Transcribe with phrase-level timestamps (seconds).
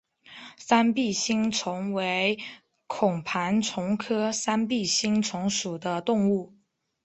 [0.57, 2.39] 三臂星虫为
[2.87, 6.55] 孔盘虫科三臂星虫属的动物。